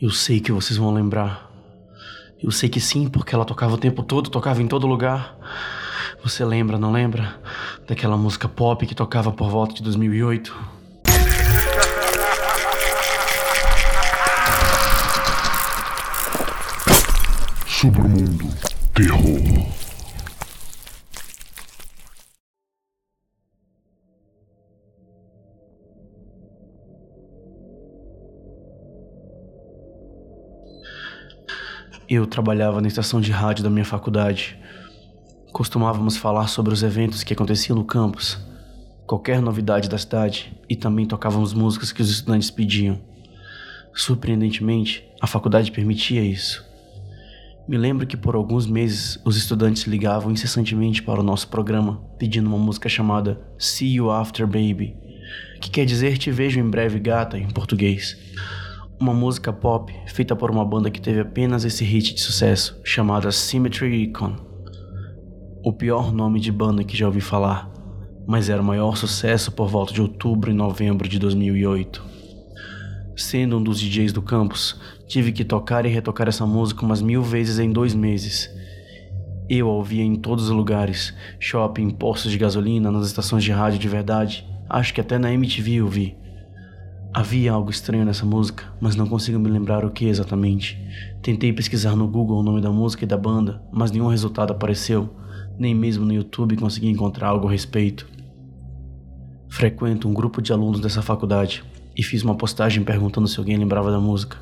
Eu 0.00 0.10
sei 0.10 0.40
que 0.40 0.50
vocês 0.50 0.76
vão 0.76 0.92
lembrar. 0.92 1.48
Eu 2.42 2.50
sei 2.50 2.68
que 2.68 2.80
sim, 2.80 3.08
porque 3.08 3.32
ela 3.32 3.44
tocava 3.44 3.74
o 3.74 3.78
tempo 3.78 4.02
todo, 4.02 4.28
tocava 4.28 4.60
em 4.60 4.66
todo 4.66 4.88
lugar. 4.88 5.36
Você 6.22 6.44
lembra, 6.44 6.76
não 6.76 6.90
lembra? 6.90 7.40
Daquela 7.86 8.16
música 8.16 8.48
pop 8.48 8.84
que 8.86 8.94
tocava 8.94 9.30
por 9.30 9.48
volta 9.48 9.74
de 9.74 9.82
2008? 9.84 10.54
Submundo 17.66 18.48
Terror. 18.92 19.83
Eu 32.08 32.26
trabalhava 32.26 32.82
na 32.82 32.88
estação 32.88 33.18
de 33.18 33.32
rádio 33.32 33.64
da 33.64 33.70
minha 33.70 33.84
faculdade. 33.84 34.58
Costumávamos 35.52 36.18
falar 36.18 36.48
sobre 36.48 36.74
os 36.74 36.82
eventos 36.82 37.22
que 37.22 37.32
aconteciam 37.32 37.76
no 37.76 37.84
campus, 37.84 38.38
qualquer 39.06 39.40
novidade 39.40 39.88
da 39.88 39.96
cidade 39.96 40.52
e 40.68 40.76
também 40.76 41.06
tocávamos 41.06 41.54
músicas 41.54 41.92
que 41.92 42.02
os 42.02 42.10
estudantes 42.10 42.50
pediam. 42.50 43.00
Surpreendentemente, 43.94 45.02
a 45.18 45.26
faculdade 45.26 45.72
permitia 45.72 46.22
isso. 46.22 46.62
Me 47.66 47.78
lembro 47.78 48.06
que 48.06 48.18
por 48.18 48.34
alguns 48.34 48.66
meses 48.66 49.18
os 49.24 49.38
estudantes 49.38 49.84
ligavam 49.84 50.30
incessantemente 50.30 51.02
para 51.02 51.20
o 51.20 51.24
nosso 51.24 51.48
programa 51.48 52.02
pedindo 52.18 52.48
uma 52.48 52.58
música 52.58 52.88
chamada 52.88 53.40
See 53.58 53.94
You 53.94 54.10
After 54.10 54.46
Baby, 54.46 54.94
que 55.58 55.70
quer 55.70 55.86
dizer 55.86 56.18
Te 56.18 56.30
Vejo 56.30 56.60
em 56.60 56.68
Breve 56.68 56.98
Gata 56.98 57.38
em 57.38 57.48
português 57.48 58.18
uma 59.00 59.12
música 59.12 59.52
pop 59.52 59.92
feita 60.06 60.36
por 60.36 60.50
uma 60.50 60.64
banda 60.64 60.90
que 60.90 61.00
teve 61.00 61.20
apenas 61.20 61.64
esse 61.64 61.84
hit 61.84 62.14
de 62.14 62.20
sucesso, 62.20 62.80
chamada 62.84 63.30
Symmetry 63.32 64.02
Icon. 64.04 64.36
O 65.64 65.72
pior 65.72 66.12
nome 66.12 66.40
de 66.40 66.52
banda 66.52 66.84
que 66.84 66.96
já 66.96 67.06
ouvi 67.06 67.20
falar, 67.20 67.70
mas 68.26 68.48
era 68.48 68.62
o 68.62 68.64
maior 68.64 68.96
sucesso 68.96 69.50
por 69.52 69.68
volta 69.68 69.92
de 69.92 70.00
outubro 70.00 70.50
e 70.50 70.54
novembro 70.54 71.08
de 71.08 71.18
2008. 71.18 72.04
Sendo 73.16 73.58
um 73.58 73.62
dos 73.62 73.78
DJs 73.78 74.12
do 74.12 74.22
campus, 74.22 74.80
tive 75.06 75.32
que 75.32 75.44
tocar 75.44 75.86
e 75.86 75.88
retocar 75.88 76.28
essa 76.28 76.46
música 76.46 76.84
umas 76.84 77.02
mil 77.02 77.22
vezes 77.22 77.58
em 77.58 77.70
dois 77.70 77.94
meses. 77.94 78.48
Eu 79.48 79.68
a 79.68 79.72
ouvia 79.72 80.02
em 80.02 80.16
todos 80.16 80.44
os 80.44 80.50
lugares, 80.50 81.14
shopping, 81.38 81.90
postos 81.90 82.32
de 82.32 82.38
gasolina, 82.38 82.90
nas 82.90 83.06
estações 83.06 83.44
de 83.44 83.52
rádio 83.52 83.78
de 83.78 83.88
verdade, 83.88 84.46
acho 84.68 84.94
que 84.94 85.00
até 85.00 85.18
na 85.18 85.32
MTV 85.32 85.74
eu 85.74 85.88
vi. 85.88 86.23
Havia 87.16 87.52
algo 87.52 87.70
estranho 87.70 88.04
nessa 88.04 88.26
música, 88.26 88.64
mas 88.80 88.96
não 88.96 89.06
consigo 89.06 89.38
me 89.38 89.48
lembrar 89.48 89.84
o 89.84 89.90
que 89.92 90.06
exatamente. 90.06 90.76
Tentei 91.22 91.52
pesquisar 91.52 91.94
no 91.94 92.08
Google 92.08 92.40
o 92.40 92.42
nome 92.42 92.60
da 92.60 92.72
música 92.72 93.04
e 93.04 93.06
da 93.06 93.16
banda, 93.16 93.62
mas 93.72 93.92
nenhum 93.92 94.08
resultado 94.08 94.50
apareceu, 94.50 95.08
nem 95.56 95.72
mesmo 95.76 96.04
no 96.04 96.12
YouTube 96.12 96.56
consegui 96.56 96.88
encontrar 96.88 97.28
algo 97.28 97.46
a 97.46 97.52
respeito. 97.52 98.04
Frequento 99.48 100.08
um 100.08 100.12
grupo 100.12 100.42
de 100.42 100.52
alunos 100.52 100.80
dessa 100.80 101.02
faculdade 101.02 101.62
e 101.96 102.02
fiz 102.02 102.24
uma 102.24 102.34
postagem 102.34 102.82
perguntando 102.82 103.28
se 103.28 103.38
alguém 103.38 103.56
lembrava 103.56 103.92
da 103.92 104.00
música. 104.00 104.36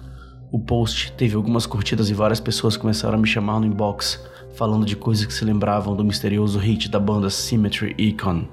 O 0.51 0.59
post 0.59 1.13
teve 1.13 1.37
algumas 1.37 1.67
curtidas 1.67 2.09
e 2.09 2.15
várias 2.15 2.41
pessoas 2.41 2.75
começaram 2.75 3.19
a 3.19 3.21
me 3.21 3.29
chamar 3.29 3.61
no 3.61 3.67
inbox, 3.67 4.19
falando 4.55 4.87
de 4.87 4.97
coisas 4.97 5.27
que 5.27 5.35
se 5.35 5.45
lembravam 5.45 5.95
do 5.95 6.03
misterioso 6.03 6.59
hit 6.59 6.89
da 6.89 6.99
banda 6.99 7.29
Symmetry 7.29 7.95
Icon. 7.99 8.47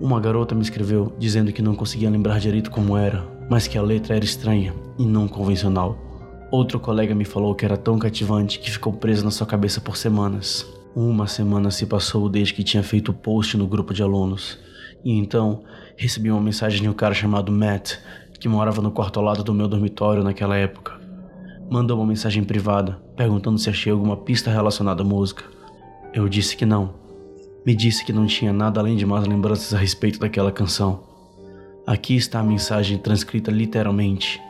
Uma 0.00 0.20
garota 0.20 0.54
me 0.54 0.62
escreveu 0.62 1.12
dizendo 1.18 1.52
que 1.52 1.60
não 1.60 1.74
conseguia 1.74 2.08
lembrar 2.08 2.38
direito 2.38 2.70
como 2.70 2.96
era, 2.96 3.39
mas 3.50 3.66
que 3.66 3.76
a 3.76 3.82
letra 3.82 4.14
era 4.14 4.24
estranha 4.24 4.72
e 4.96 5.04
não 5.04 5.26
convencional. 5.26 5.98
Outro 6.52 6.78
colega 6.78 7.14
me 7.16 7.24
falou 7.24 7.52
que 7.54 7.64
era 7.64 7.76
tão 7.76 7.98
cativante 7.98 8.60
que 8.60 8.70
ficou 8.70 8.92
preso 8.92 9.24
na 9.24 9.30
sua 9.32 9.46
cabeça 9.46 9.80
por 9.80 9.96
semanas. 9.96 10.64
Uma 10.94 11.26
semana 11.26 11.70
se 11.72 11.84
passou 11.84 12.28
desde 12.28 12.54
que 12.54 12.62
tinha 12.62 12.82
feito 12.82 13.10
o 13.10 13.14
post 13.14 13.56
no 13.56 13.66
grupo 13.66 13.92
de 13.92 14.02
alunos, 14.02 14.56
e 15.04 15.18
então 15.18 15.64
recebi 15.96 16.30
uma 16.30 16.40
mensagem 16.40 16.80
de 16.80 16.88
um 16.88 16.92
cara 16.92 17.12
chamado 17.12 17.50
Matt, 17.50 17.94
que 18.38 18.48
morava 18.48 18.80
no 18.80 18.90
quarto 18.90 19.18
ao 19.18 19.24
lado 19.24 19.44
do 19.44 19.52
meu 19.52 19.68
dormitório 19.68 20.22
naquela 20.22 20.56
época. 20.56 20.98
Mandou 21.68 21.98
uma 21.98 22.06
mensagem 22.06 22.42
privada, 22.42 23.00
perguntando 23.16 23.58
se 23.58 23.68
achei 23.68 23.92
alguma 23.92 24.16
pista 24.16 24.50
relacionada 24.50 25.02
à 25.02 25.04
música. 25.04 25.44
Eu 26.14 26.28
disse 26.28 26.56
que 26.56 26.64
não. 26.64 26.94
Me 27.66 27.74
disse 27.74 28.04
que 28.04 28.12
não 28.12 28.26
tinha 28.26 28.52
nada 28.52 28.80
além 28.80 28.96
de 28.96 29.04
más 29.04 29.26
lembranças 29.26 29.74
a 29.74 29.78
respeito 29.78 30.18
daquela 30.18 30.50
canção. 30.50 31.09
Aqui 31.90 32.14
está 32.14 32.38
a 32.38 32.44
mensagem 32.44 32.98
transcrita 32.98 33.50
literalmente. 33.50 34.40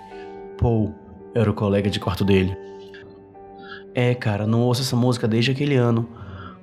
Paul 0.59 0.95
era 1.35 1.51
o 1.51 1.55
colega 1.55 1.89
de 1.89 1.99
quarto 1.99 2.23
dele. 2.23 2.55
É, 3.95 4.15
cara, 4.15 4.47
não 4.47 4.61
ouço 4.61 4.83
essa 4.83 4.95
música 4.95 5.27
desde 5.27 5.51
aquele 5.51 5.75
ano. 5.75 6.07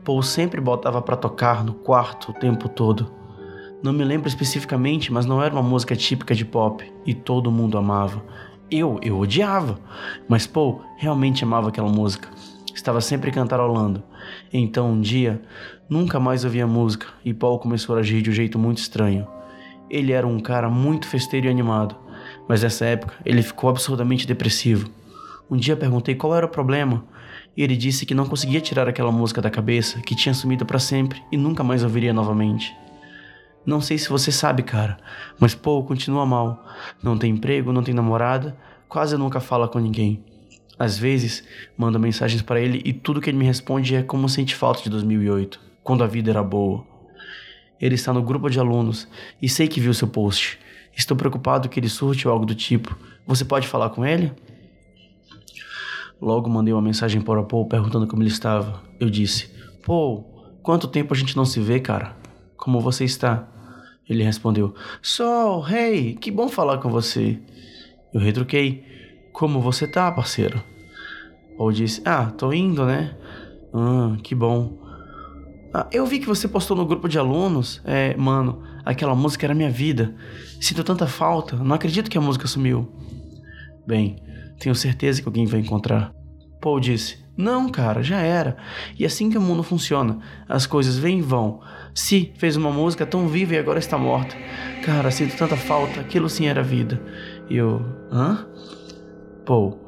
Paul 0.06 0.22
sempre 0.22 0.62
botava 0.62 1.02
para 1.02 1.18
tocar 1.18 1.66
no 1.66 1.74
quarto 1.74 2.30
o 2.30 2.34
tempo 2.36 2.70
todo. 2.70 3.12
Não 3.82 3.92
me 3.92 4.04
lembro 4.04 4.28
especificamente, 4.28 5.12
mas 5.12 5.26
não 5.26 5.42
era 5.42 5.52
uma 5.52 5.64
música 5.64 5.96
típica 5.96 6.36
de 6.36 6.46
pop 6.46 6.86
e 7.04 7.12
todo 7.12 7.52
mundo 7.52 7.76
amava. 7.76 8.24
Eu, 8.70 9.00
eu 9.02 9.18
odiava, 9.18 9.80
mas 10.30 10.46
Paul 10.46 10.84
realmente 10.96 11.44
amava 11.44 11.70
aquela 11.70 11.90
música. 11.90 12.30
Estava 12.72 13.02
sempre 13.02 13.32
cantarolando. 13.32 14.04
Então 14.54 14.92
um 14.92 15.02
dia, 15.02 15.42
nunca 15.90 16.20
mais 16.20 16.46
ouvia 16.46 16.68
música 16.68 17.08
e 17.26 17.34
Paul 17.34 17.58
começou 17.58 17.96
a 17.96 18.00
agir 18.02 18.22
de 18.22 18.30
um 18.30 18.34
jeito 18.34 18.60
muito 18.60 18.78
estranho. 18.78 19.37
Ele 19.90 20.12
era 20.12 20.28
um 20.28 20.40
cara 20.40 20.70
muito 20.70 21.08
festeiro 21.08 21.48
e 21.48 21.50
animado, 21.50 21.96
mas 22.48 22.64
nessa 22.64 22.86
época 22.86 23.16
ele 23.26 23.42
ficou 23.42 23.70
absurdamente 23.70 24.28
depressivo. 24.28 24.90
Um 25.50 25.56
dia 25.56 25.78
perguntei 25.78 26.16
qual 26.16 26.36
era 26.36 26.46
o 26.46 26.50
problema 26.50 27.06
e 27.56 27.64
ele 27.64 27.76
disse 27.76 28.06
que 28.06 28.14
não 28.14 28.26
conseguia 28.26 28.62
tirar 28.62 28.88
aquela 28.88 29.12
música 29.12 29.42
da 29.42 29.50
cabeça, 29.50 30.02
que 30.02 30.16
tinha 30.16 30.34
sumido 30.34 30.66
para 30.66 30.78
sempre 30.78 31.24
e 31.32 31.38
nunca 31.38 31.64
mais 31.64 31.84
ouviria 31.84 32.14
novamente. 32.14 32.76
Não 33.66 33.82
sei 33.82 33.98
se 33.98 34.10
você 34.10 34.32
sabe, 34.32 34.64
cara, 34.64 34.98
mas 35.40 35.56
Paul 35.56 35.84
continua 35.84 36.26
mal. 36.26 36.66
Não 37.02 37.18
tem 37.18 37.34
emprego, 37.34 37.74
não 37.74 37.84
tem 37.84 37.94
namorada, 37.94 38.58
quase 38.88 39.18
nunca 39.18 39.40
fala 39.40 39.68
com 39.68 39.80
ninguém. 39.80 40.24
Às 40.80 40.98
vezes, 40.98 41.44
mando 41.76 42.00
mensagens 42.00 42.42
para 42.42 42.62
ele 42.62 42.82
e 42.86 42.94
tudo 42.94 43.20
que 43.20 43.30
ele 43.30 43.38
me 43.38 43.46
responde 43.46 43.96
é 43.96 44.04
como 44.04 44.30
sente 44.30 44.56
falta 44.56 44.84
de 44.84 44.90
2008, 44.90 45.60
quando 45.84 46.04
a 46.04 46.08
vida 46.08 46.30
era 46.30 46.44
boa. 46.44 46.86
Ele 47.80 47.96
está 47.96 48.12
no 48.12 48.24
grupo 48.24 48.50
de 48.50 48.60
alunos 48.60 49.08
e 49.42 49.48
sei 49.48 49.68
que 49.68 49.80
viu 49.80 49.94
seu 49.94 50.08
post. 50.08 50.60
Estou 50.96 51.16
preocupado 51.16 51.70
que 51.70 51.80
ele 51.80 51.90
surte 51.90 52.28
ou 52.28 52.34
algo 52.34 52.46
do 52.46 52.56
tipo. 52.56 52.98
Você 53.26 53.46
pode 53.46 53.68
falar 53.68 53.92
com 53.92 54.06
ele? 54.06 54.32
Logo 56.20 56.50
mandei 56.50 56.74
uma 56.74 56.82
mensagem 56.82 57.22
para 57.22 57.40
o 57.40 57.46
Paul 57.46 57.68
perguntando 57.68 58.08
como 58.08 58.24
ele 58.24 58.30
estava. 58.30 58.82
Eu 59.00 59.10
disse: 59.10 59.52
Paul, 59.86 60.24
quanto 60.64 60.88
tempo 60.88 61.14
a 61.14 61.18
gente 61.18 61.38
não 61.38 61.46
se 61.46 61.60
vê, 61.60 61.80
cara? 61.80 62.18
Como 62.56 62.82
você 62.82 63.04
está? 63.04 63.48
Ele 64.10 64.24
respondeu: 64.24 64.74
Sol, 65.02 65.68
hey, 65.70 66.16
que 66.16 66.32
bom 66.32 66.50
falar 66.50 66.80
com 66.80 66.90
você. 66.90 67.40
Eu 68.12 68.20
retruquei: 68.20 68.84
Como 69.32 69.62
você 69.62 69.86
tá, 69.88 70.12
parceiro? 70.12 70.64
Paul 71.56 71.72
disse: 71.72 72.02
Ah, 72.04 72.32
tô 72.32 72.52
indo, 72.52 72.86
né? 72.86 73.16
Ah, 73.72 74.18
que 74.24 74.34
bom. 74.34 74.87
Ah, 75.80 75.86
eu 75.92 76.08
vi 76.08 76.18
que 76.18 76.26
você 76.26 76.48
postou 76.48 76.76
no 76.76 76.88
grupo 76.88 77.08
de 77.08 77.20
alunos. 77.20 77.80
É, 77.86 78.18
mano, 78.18 78.64
aquela 78.84 79.14
música 79.14 79.46
era 79.46 79.54
minha 79.54 79.70
vida. 79.70 80.16
Sinto 80.60 80.84
tanta 80.84 81.06
falta. 81.06 81.56
Não 81.56 81.76
acredito 81.76 82.10
que 82.10 82.18
a 82.18 82.22
música 82.22 82.48
sumiu. 82.48 82.92
Bem, 83.86 84.16
tenho 84.60 84.74
certeza 84.74 85.22
que 85.22 85.28
alguém 85.28 85.46
vai 85.46 85.60
encontrar. 85.60 86.12
Paul 86.60 86.80
disse: 86.80 87.24
Não, 87.38 87.70
cara, 87.70 88.02
já 88.02 88.20
era. 88.20 88.58
E 88.98 89.06
assim 89.06 89.30
que 89.30 89.38
o 89.38 89.42
mundo 89.42 89.62
funciona, 89.62 90.18
as 90.50 90.66
coisas 90.66 90.98
vêm 90.98 91.20
e 91.20 91.22
vão. 91.22 91.62
Si 91.94 92.34
fez 92.40 92.56
uma 92.56 92.72
música 92.72 93.06
tão 93.06 93.28
viva 93.28 93.54
e 93.54 93.60
agora 93.60 93.78
está 93.78 94.00
morta. 94.00 94.36
Cara, 94.84 95.12
sinto 95.12 95.38
tanta 95.38 95.56
falta. 95.56 96.00
Aquilo 96.00 96.28
sim 96.28 96.48
era 96.48 96.64
vida. 96.64 97.00
E 97.52 97.56
eu. 97.56 97.86
Hã? 98.12 98.48
Paul, 99.46 99.80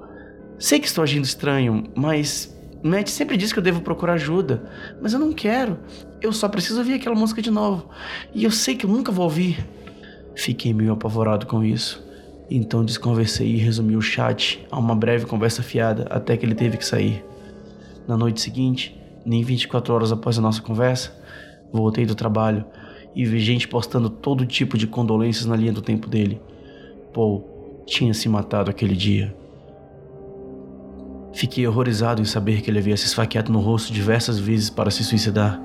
sei 0.60 0.80
que 0.80 0.86
estou 0.86 1.04
agindo 1.04 1.26
estranho, 1.26 1.86
mas 1.96 2.56
Matt 2.82 3.10
sempre 3.10 3.36
diz 3.36 3.52
que 3.52 3.60
eu 3.60 3.64
devo 3.64 3.82
procurar 3.82 4.14
ajuda, 4.14 4.64
mas 5.02 5.14
eu 5.14 5.20
não 5.20 5.34
quero. 5.34 5.78
Eu 6.22 6.32
só 6.32 6.48
preciso 6.48 6.80
ouvir 6.80 6.94
aquela 6.94 7.16
música 7.16 7.42
de 7.42 7.52
novo. 7.52 7.90
E 8.34 8.44
eu 8.44 8.52
sei 8.52 8.76
que 8.76 8.86
eu 8.86 8.90
nunca 8.90 9.12
vou 9.12 9.26
ouvir. 9.26 9.66
Fiquei 10.36 10.74
meio 10.74 10.94
apavorado 10.94 11.46
com 11.46 11.64
isso. 11.64 12.02
Então 12.50 12.84
desconversei 12.84 13.48
e 13.48 13.58
resumi 13.58 13.96
o 13.96 14.02
chat 14.02 14.66
a 14.72 14.80
uma 14.80 14.96
breve 14.96 15.26
conversa 15.26 15.62
fiada 15.62 16.08
até 16.10 16.36
que 16.38 16.46
ele 16.46 16.56
teve 16.56 16.78
que 16.78 16.86
sair. 16.86 17.24
Na 18.08 18.18
noite 18.18 18.42
seguinte, 18.42 19.00
nem 19.26 19.44
24 19.44 19.94
horas 19.94 20.12
após 20.12 20.38
a 20.38 20.42
nossa 20.42 20.62
conversa, 20.62 21.14
voltei 21.72 22.06
do 22.06 22.16
trabalho 22.16 22.66
e 23.16 23.26
vi 23.26 23.40
gente 23.40 23.68
postando 23.68 24.10
todo 24.10 24.46
tipo 24.46 24.78
de 24.78 24.88
condolências 24.88 25.46
na 25.46 25.56
linha 25.56 25.74
do 25.74 25.82
tempo 25.82 26.08
dele. 26.08 26.42
Paul 27.14 27.84
tinha 27.86 28.14
se 28.14 28.30
matado 28.30 28.72
aquele 28.72 28.96
dia. 28.96 29.36
Fiquei 31.34 31.68
horrorizado 31.68 32.22
em 32.22 32.26
saber 32.26 32.62
que 32.62 32.70
ele 32.70 32.80
havia 32.80 32.98
se 32.98 33.06
esfaqueado 33.06 33.52
no 33.52 33.60
rosto 33.60 33.94
diversas 33.94 34.40
vezes 34.40 34.70
para 34.70 34.92
se 34.92 35.04
suicidar. 35.04 35.60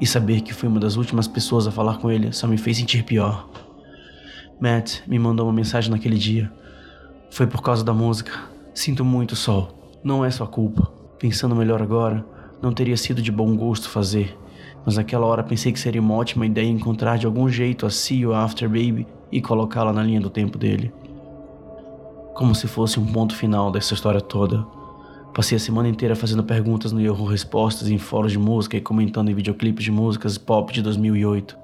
E 0.00 0.06
saber 0.06 0.40
que 0.40 0.52
fui 0.52 0.68
uma 0.68 0.80
das 0.80 0.96
últimas 0.96 1.28
pessoas 1.28 1.66
a 1.66 1.70
falar 1.70 1.98
com 1.98 2.10
ele 2.10 2.32
só 2.32 2.46
me 2.46 2.56
fez 2.56 2.78
sentir 2.78 3.04
pior. 3.04 3.48
Matt 4.60 5.00
me 5.06 5.18
mandou 5.18 5.46
uma 5.46 5.52
mensagem 5.52 5.90
naquele 5.90 6.16
dia. 6.16 6.50
Foi 7.30 7.46
por 7.46 7.62
causa 7.62 7.84
da 7.84 7.92
música. 7.92 8.32
Sinto 8.72 9.04
muito, 9.04 9.36
Sol. 9.36 9.92
Não 10.02 10.24
é 10.24 10.30
sua 10.30 10.46
culpa. 10.46 10.90
Pensando 11.18 11.54
melhor 11.54 11.80
agora, 11.80 12.24
não 12.60 12.72
teria 12.72 12.96
sido 12.96 13.22
de 13.22 13.30
bom 13.30 13.56
gosto 13.56 13.88
fazer. 13.88 14.36
Mas 14.84 14.96
naquela 14.96 15.26
hora 15.26 15.42
pensei 15.42 15.72
que 15.72 15.80
seria 15.80 16.00
uma 16.00 16.14
ótima 16.14 16.46
ideia 16.46 16.68
encontrar 16.68 17.18
de 17.18 17.26
algum 17.26 17.48
jeito 17.48 17.86
a 17.86 17.90
See 17.90 18.20
You 18.20 18.34
After 18.34 18.68
Baby 18.68 19.06
e 19.30 19.40
colocá-la 19.40 19.92
na 19.92 20.02
linha 20.02 20.20
do 20.20 20.30
tempo 20.30 20.58
dele. 20.58 20.92
Como 22.34 22.54
se 22.54 22.66
fosse 22.66 23.00
um 23.00 23.06
ponto 23.06 23.34
final 23.34 23.70
dessa 23.70 23.94
história 23.94 24.20
toda. 24.20 24.66
Passei 25.34 25.56
a 25.56 25.60
semana 25.60 25.88
inteira 25.88 26.14
fazendo 26.14 26.44
perguntas 26.44 26.92
no 26.92 27.00
Yahoo 27.00 27.26
Respostas 27.26 27.88
em 27.88 27.98
fóruns 27.98 28.30
de 28.30 28.38
música 28.38 28.76
e 28.76 28.80
comentando 28.80 29.30
em 29.30 29.34
videoclipes 29.34 29.82
de 29.82 29.90
músicas 29.90 30.38
pop 30.38 30.72
de 30.72 30.80
2008. 30.80 31.58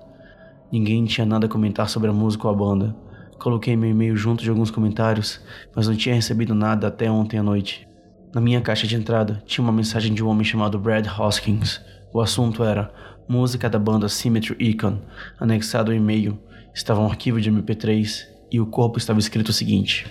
Ninguém 0.72 1.05
tinha 1.05 1.25
nada 1.25 1.46
a 1.46 1.49
comentar 1.49 1.88
sobre 1.88 2.11
a 2.11 2.12
música 2.12 2.49
ou 2.49 2.52
a 2.52 2.56
banda. 2.56 2.96
Coloquei 3.38 3.76
meu 3.76 3.88
e-mail 3.88 4.17
junto 4.17 4.43
de 4.43 4.50
alguns 4.50 4.72
comentários, 4.72 5.40
mas 5.72 5.87
não 5.87 5.94
tinha 5.94 6.17
recebido 6.17 6.52
nada 6.52 6.88
até 6.88 7.08
ontem 7.08 7.38
à 7.38 7.44
noite. 7.44 7.87
Na 8.34 8.40
minha 8.40 8.61
caixa 8.61 8.88
de 8.88 8.96
entrada 8.96 9.40
tinha 9.46 9.62
uma 9.62 9.73
mensagem 9.73 10.12
de 10.12 10.25
um 10.25 10.28
homem 10.28 10.44
chamado 10.44 10.76
Brad 10.76 11.06
Hoskins. 11.06 11.81
O 12.12 12.20
assunto 12.20 12.64
era 12.64 12.93
música 13.28 13.70
da 13.70 13.78
banda 13.78 14.08
Symmetry 14.08 14.56
Icon. 14.58 14.99
Anexado 15.38 15.93
ao 15.93 15.96
e-mail 15.96 16.37
estava 16.75 17.00
um 17.00 17.06
arquivo 17.06 17.40
de 17.40 17.52
MP3 17.52 18.25
e 18.50 18.61
o 18.61 18.66
corpo 18.66 18.99
estava 18.99 19.20
escrito 19.20 19.50
o 19.50 19.52
seguinte: 19.52 20.08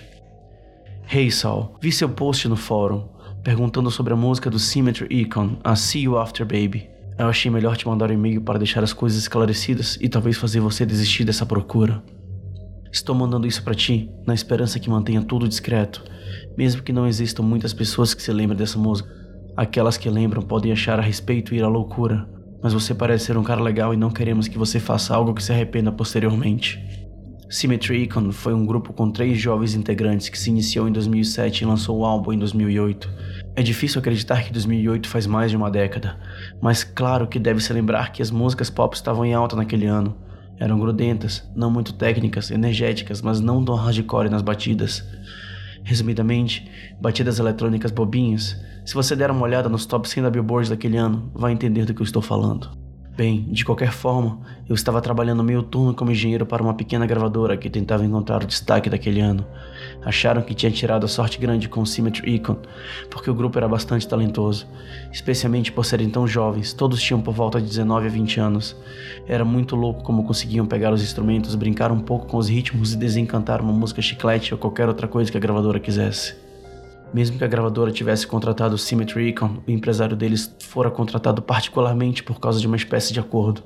Hey 1.12 1.30
Saul, 1.30 1.76
vi 1.78 1.92
seu 1.92 2.08
post 2.08 2.48
no 2.48 2.56
fórum 2.56 3.19
perguntando 3.42 3.90
sobre 3.90 4.12
a 4.12 4.16
música 4.16 4.50
do 4.50 4.58
Symmetry 4.58 5.06
Icon, 5.10 5.56
a 5.64 5.74
See 5.74 6.02
You 6.02 6.18
After 6.18 6.44
Baby. 6.44 6.88
Eu 7.18 7.26
achei 7.26 7.50
melhor 7.50 7.76
te 7.76 7.86
mandar 7.86 8.10
um 8.10 8.14
e-mail 8.14 8.40
para 8.40 8.58
deixar 8.58 8.82
as 8.82 8.92
coisas 8.92 9.18
esclarecidas 9.18 9.98
e 10.00 10.08
talvez 10.08 10.36
fazer 10.36 10.60
você 10.60 10.84
desistir 10.84 11.24
dessa 11.24 11.46
procura. 11.46 12.02
Estou 12.92 13.14
mandando 13.14 13.46
isso 13.46 13.62
para 13.62 13.74
ti, 13.74 14.10
na 14.26 14.34
esperança 14.34 14.78
que 14.78 14.90
mantenha 14.90 15.22
tudo 15.22 15.48
discreto, 15.48 16.02
mesmo 16.56 16.82
que 16.82 16.92
não 16.92 17.06
existam 17.06 17.42
muitas 17.42 17.72
pessoas 17.72 18.14
que 18.14 18.22
se 18.22 18.32
lembrem 18.32 18.58
dessa 18.58 18.78
música. 18.78 19.08
Aquelas 19.56 19.96
que 19.96 20.10
lembram 20.10 20.42
podem 20.42 20.72
achar 20.72 20.98
a 20.98 21.02
respeito 21.02 21.54
e 21.54 21.58
ir 21.58 21.64
à 21.64 21.68
loucura, 21.68 22.28
mas 22.62 22.72
você 22.72 22.94
parece 22.94 23.26
ser 23.26 23.36
um 23.36 23.42
cara 23.42 23.62
legal 23.62 23.94
e 23.94 23.96
não 23.96 24.10
queremos 24.10 24.48
que 24.48 24.58
você 24.58 24.78
faça 24.80 25.14
algo 25.14 25.34
que 25.34 25.42
se 25.42 25.52
arrependa 25.52 25.92
posteriormente. 25.92 26.78
Symmetry 27.50 28.04
Icon 28.04 28.30
foi 28.30 28.54
um 28.54 28.64
grupo 28.64 28.92
com 28.92 29.10
três 29.10 29.36
jovens 29.36 29.74
integrantes 29.74 30.28
que 30.28 30.38
se 30.38 30.50
iniciou 30.50 30.88
em 30.88 30.92
2007 30.92 31.62
e 31.62 31.66
lançou 31.66 31.98
o 31.98 32.04
álbum 32.04 32.32
em 32.32 32.38
2008. 32.38 33.10
É 33.56 33.62
difícil 33.62 33.98
acreditar 33.98 34.44
que 34.44 34.52
2008 34.52 35.08
faz 35.08 35.26
mais 35.26 35.50
de 35.50 35.56
uma 35.56 35.68
década, 35.68 36.16
mas 36.62 36.84
claro 36.84 37.26
que 37.26 37.40
deve 37.40 37.60
se 37.60 37.72
lembrar 37.72 38.12
que 38.12 38.22
as 38.22 38.30
músicas 38.30 38.70
pop 38.70 38.94
estavam 38.94 39.24
em 39.24 39.34
alta 39.34 39.56
naquele 39.56 39.86
ano. 39.86 40.16
Eram 40.60 40.78
grudentas, 40.78 41.42
não 41.56 41.72
muito 41.72 41.92
técnicas, 41.92 42.52
energéticas, 42.52 43.20
mas 43.20 43.40
não 43.40 43.64
tão 43.64 43.74
hardcore 43.74 44.30
nas 44.30 44.42
batidas. 44.42 45.04
Resumidamente, 45.82 46.70
batidas 47.00 47.40
eletrônicas 47.40 47.90
bobinhas. 47.90 48.56
Se 48.86 48.94
você 48.94 49.16
der 49.16 49.30
uma 49.32 49.42
olhada 49.42 49.68
nos 49.68 49.86
top 49.86 50.08
100 50.08 50.22
da 50.22 50.30
Billboard 50.30 50.70
daquele 50.70 50.98
ano, 50.98 51.32
vai 51.34 51.50
entender 51.50 51.84
do 51.84 51.94
que 51.94 52.00
eu 52.00 52.04
estou 52.04 52.22
falando. 52.22 52.89
Bem, 53.20 53.46
de 53.50 53.66
qualquer 53.66 53.92
forma, 53.92 54.40
eu 54.66 54.74
estava 54.74 54.98
trabalhando 54.98 55.44
meio 55.44 55.62
turno 55.62 55.92
como 55.92 56.10
engenheiro 56.10 56.46
para 56.46 56.62
uma 56.62 56.72
pequena 56.72 57.04
gravadora 57.04 57.54
que 57.54 57.68
tentava 57.68 58.02
encontrar 58.02 58.42
o 58.42 58.46
destaque 58.46 58.88
daquele 58.88 59.20
ano. 59.20 59.44
Acharam 60.02 60.40
que 60.40 60.54
tinha 60.54 60.72
tirado 60.72 61.04
a 61.04 61.06
sorte 61.06 61.38
grande 61.38 61.68
com 61.68 61.82
o 61.82 61.86
Symmetry 61.86 62.36
Icon, 62.36 62.56
porque 63.10 63.30
o 63.30 63.34
grupo 63.34 63.58
era 63.58 63.68
bastante 63.68 64.08
talentoso, 64.08 64.66
especialmente 65.12 65.70
por 65.70 65.84
serem 65.84 66.08
tão 66.08 66.26
jovens, 66.26 66.72
todos 66.72 67.02
tinham 67.02 67.20
por 67.20 67.34
volta 67.34 67.60
de 67.60 67.66
19 67.66 68.06
a 68.06 68.10
20 68.10 68.40
anos. 68.40 68.74
Era 69.28 69.44
muito 69.44 69.76
louco 69.76 70.02
como 70.02 70.24
conseguiam 70.24 70.64
pegar 70.64 70.90
os 70.90 71.02
instrumentos, 71.02 71.54
brincar 71.54 71.92
um 71.92 72.00
pouco 72.00 72.24
com 72.24 72.38
os 72.38 72.48
ritmos 72.48 72.94
e 72.94 72.96
desencantar 72.96 73.60
uma 73.60 73.74
música 73.74 74.00
chiclete 74.00 74.54
ou 74.54 74.58
qualquer 74.58 74.88
outra 74.88 75.06
coisa 75.06 75.30
que 75.30 75.36
a 75.36 75.40
gravadora 75.40 75.78
quisesse. 75.78 76.34
Mesmo 77.12 77.38
que 77.38 77.44
a 77.44 77.48
gravadora 77.48 77.90
tivesse 77.90 78.26
contratado 78.26 78.74
o 78.74 78.78
Symmetry 78.78 79.28
Icon, 79.28 79.62
o 79.66 79.70
empresário 79.70 80.16
deles 80.16 80.54
fora 80.60 80.90
contratado 80.90 81.42
particularmente 81.42 82.22
por 82.22 82.38
causa 82.38 82.60
de 82.60 82.66
uma 82.66 82.76
espécie 82.76 83.12
de 83.12 83.18
acordo. 83.18 83.62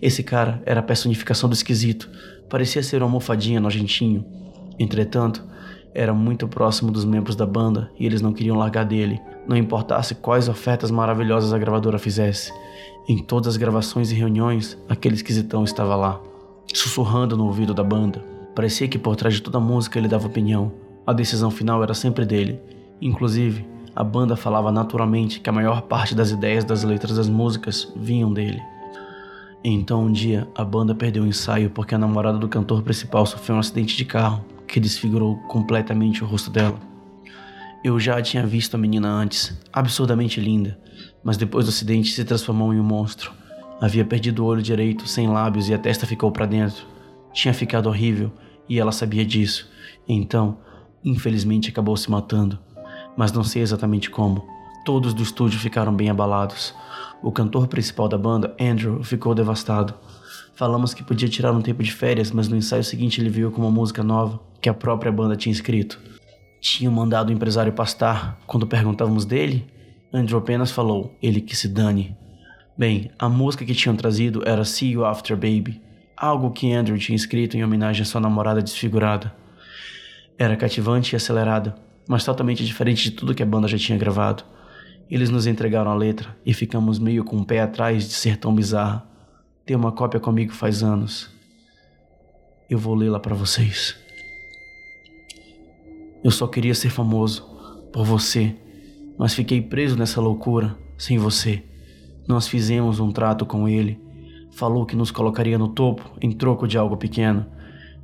Esse 0.00 0.22
cara 0.22 0.62
era 0.66 0.80
a 0.80 0.82
personificação 0.82 1.48
do 1.48 1.54
esquisito, 1.54 2.10
parecia 2.48 2.82
ser 2.82 2.98
uma 2.98 3.06
almofadinha 3.06 3.60
nojentinho. 3.60 4.24
Entretanto, 4.78 5.44
era 5.94 6.12
muito 6.12 6.46
próximo 6.46 6.92
dos 6.92 7.06
membros 7.06 7.34
da 7.34 7.46
banda 7.46 7.90
e 7.98 8.04
eles 8.04 8.20
não 8.20 8.32
queriam 8.32 8.58
largar 8.58 8.84
dele, 8.84 9.20
não 9.48 9.56
importasse 9.56 10.14
quais 10.14 10.48
ofertas 10.48 10.90
maravilhosas 10.90 11.54
a 11.54 11.58
gravadora 11.58 11.98
fizesse. 11.98 12.52
Em 13.08 13.16
todas 13.18 13.54
as 13.54 13.56
gravações 13.56 14.10
e 14.10 14.14
reuniões, 14.14 14.76
aquele 14.88 15.14
esquisitão 15.14 15.64
estava 15.64 15.96
lá, 15.96 16.20
sussurrando 16.74 17.36
no 17.36 17.46
ouvido 17.46 17.72
da 17.72 17.82
banda. 17.82 18.22
Parecia 18.54 18.88
que 18.88 18.98
por 18.98 19.16
trás 19.16 19.34
de 19.34 19.42
toda 19.42 19.56
a 19.58 19.60
música 19.60 19.98
ele 19.98 20.08
dava 20.08 20.26
opinião, 20.26 20.72
a 21.06 21.12
decisão 21.12 21.50
final 21.50 21.82
era 21.82 21.94
sempre 21.94 22.24
dele. 22.24 22.60
Inclusive, 23.00 23.64
a 23.94 24.02
banda 24.02 24.36
falava 24.36 24.72
naturalmente 24.72 25.40
que 25.40 25.48
a 25.48 25.52
maior 25.52 25.82
parte 25.82 26.14
das 26.14 26.30
ideias 26.30 26.64
das 26.64 26.82
letras 26.82 27.16
das 27.16 27.28
músicas 27.28 27.92
vinham 27.94 28.32
dele. 28.32 28.60
Então 29.64 30.04
um 30.04 30.12
dia 30.12 30.46
a 30.54 30.64
banda 30.64 30.94
perdeu 30.94 31.22
o 31.22 31.26
ensaio 31.26 31.70
porque 31.70 31.94
a 31.94 31.98
namorada 31.98 32.38
do 32.38 32.48
cantor 32.48 32.82
principal 32.82 33.24
sofreu 33.24 33.56
um 33.56 33.58
acidente 33.58 33.96
de 33.96 34.04
carro 34.04 34.44
que 34.66 34.78
desfigurou 34.78 35.36
completamente 35.48 36.22
o 36.22 36.26
rosto 36.26 36.50
dela. 36.50 36.78
Eu 37.82 37.98
já 37.98 38.20
tinha 38.20 38.46
visto 38.46 38.74
a 38.74 38.78
menina 38.78 39.08
antes, 39.08 39.56
absurdamente 39.72 40.40
linda, 40.40 40.78
mas 41.22 41.36
depois 41.36 41.66
do 41.66 41.70
acidente 41.70 42.12
se 42.12 42.24
transformou 42.24 42.74
em 42.74 42.80
um 42.80 42.84
monstro. 42.84 43.32
Havia 43.80 44.04
perdido 44.04 44.42
o 44.44 44.46
olho 44.46 44.62
direito, 44.62 45.06
sem 45.06 45.28
lábios 45.28 45.68
e 45.68 45.74
a 45.74 45.78
testa 45.78 46.06
ficou 46.06 46.30
para 46.32 46.46
dentro. 46.46 46.84
Tinha 47.32 47.54
ficado 47.54 47.88
horrível 47.88 48.32
e 48.68 48.78
ela 48.78 48.92
sabia 48.92 49.24
disso. 49.24 49.70
Então, 50.08 50.58
Infelizmente 51.04 51.70
acabou 51.70 51.96
se 51.96 52.10
matando, 52.10 52.58
mas 53.16 53.32
não 53.32 53.44
sei 53.44 53.62
exatamente 53.62 54.10
como. 54.10 54.46
Todos 54.84 55.14
do 55.14 55.22
estúdio 55.22 55.58
ficaram 55.58 55.94
bem 55.94 56.10
abalados. 56.10 56.74
O 57.22 57.32
cantor 57.32 57.66
principal 57.66 58.08
da 58.08 58.18
banda, 58.18 58.54
Andrew, 58.60 59.02
ficou 59.02 59.34
devastado. 59.34 59.94
Falamos 60.54 60.94
que 60.94 61.02
podia 61.02 61.28
tirar 61.28 61.52
um 61.52 61.60
tempo 61.60 61.82
de 61.82 61.92
férias, 61.92 62.30
mas 62.30 62.48
no 62.48 62.56
ensaio 62.56 62.84
seguinte 62.84 63.20
ele 63.20 63.28
veio 63.28 63.50
com 63.50 63.60
uma 63.60 63.70
música 63.70 64.02
nova 64.02 64.40
que 64.60 64.68
a 64.68 64.74
própria 64.74 65.12
banda 65.12 65.36
tinha 65.36 65.52
escrito. 65.52 66.00
Tinham 66.60 66.92
mandado 66.92 67.30
o 67.30 67.32
empresário 67.32 67.72
pastar. 67.72 68.38
Quando 68.46 68.66
perguntávamos 68.66 69.24
dele, 69.24 69.66
Andrew 70.12 70.38
apenas 70.38 70.70
falou: 70.70 71.14
ele 71.22 71.40
que 71.40 71.56
se 71.56 71.68
dane. 71.68 72.16
Bem, 72.78 73.10
a 73.18 73.28
música 73.28 73.64
que 73.64 73.74
tinham 73.74 73.96
trazido 73.96 74.42
era 74.46 74.64
See 74.64 74.92
You 74.92 75.04
After 75.04 75.36
Baby, 75.36 75.80
algo 76.16 76.50
que 76.50 76.72
Andrew 76.72 76.98
tinha 76.98 77.16
escrito 77.16 77.56
em 77.56 77.64
homenagem 77.64 78.02
à 78.02 78.04
sua 78.04 78.20
namorada 78.20 78.62
desfigurada. 78.62 79.34
Era 80.38 80.54
cativante 80.54 81.14
e 81.14 81.16
acelerada, 81.16 81.74
mas 82.06 82.22
totalmente 82.22 82.64
diferente 82.64 83.04
de 83.04 83.10
tudo 83.12 83.34
que 83.34 83.42
a 83.42 83.46
banda 83.46 83.66
já 83.66 83.78
tinha 83.78 83.96
gravado. 83.96 84.44
Eles 85.10 85.30
nos 85.30 85.46
entregaram 85.46 85.90
a 85.90 85.94
letra 85.94 86.36
e 86.44 86.52
ficamos 86.52 86.98
meio 86.98 87.24
com 87.24 87.38
o 87.38 87.44
pé 87.44 87.60
atrás 87.60 88.06
de 88.06 88.12
ser 88.12 88.36
tão 88.36 88.54
bizarra. 88.54 89.06
Tem 89.64 89.74
uma 89.74 89.92
cópia 89.92 90.20
comigo 90.20 90.52
faz 90.52 90.82
anos. 90.82 91.30
Eu 92.68 92.78
vou 92.78 92.94
lê-la 92.94 93.18
para 93.18 93.34
vocês. 93.34 93.96
Eu 96.22 96.30
só 96.30 96.46
queria 96.46 96.74
ser 96.74 96.90
famoso 96.90 97.42
por 97.90 98.04
você, 98.04 98.54
mas 99.16 99.32
fiquei 99.32 99.62
preso 99.62 99.96
nessa 99.96 100.20
loucura 100.20 100.76
sem 100.98 101.16
você. 101.16 101.62
Nós 102.28 102.46
fizemos 102.46 103.00
um 103.00 103.10
trato 103.10 103.46
com 103.46 103.66
ele. 103.66 103.98
Falou 104.50 104.84
que 104.84 104.96
nos 104.96 105.10
colocaria 105.10 105.56
no 105.56 105.68
topo 105.68 106.10
em 106.20 106.30
troco 106.30 106.68
de 106.68 106.76
algo 106.76 106.96
pequeno, 106.96 107.46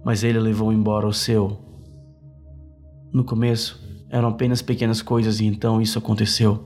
mas 0.03 0.25
ele 0.25 0.39
levou 0.39 0.73
embora 0.73 1.07
o 1.07 1.13
seu 1.13 1.72
no 3.13 3.23
começo, 3.23 3.79
eram 4.09 4.29
apenas 4.29 4.63
pequenas 4.63 5.03
coisas 5.03 5.39
e 5.39 5.45
então 5.45 5.83
isso 5.83 5.99
aconteceu. 5.99 6.65